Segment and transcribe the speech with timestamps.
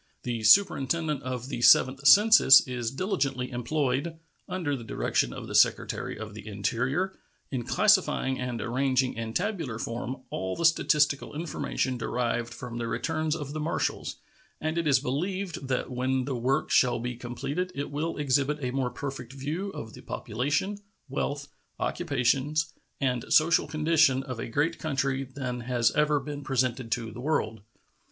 [0.23, 4.17] The Superintendent of the Seventh Census is diligently employed,
[4.49, 7.13] under the direction of the Secretary of the Interior,
[7.51, 13.35] in classifying and arranging in tabular form all the statistical information derived from the returns
[13.35, 14.15] of the marshals,
[14.59, 18.71] and it is believed that when the work shall be completed it will exhibit a
[18.71, 20.79] more perfect view of the population,
[21.09, 21.47] wealth,
[21.79, 27.21] occupations, and social condition of a great country than has ever been presented to the
[27.21, 27.61] world.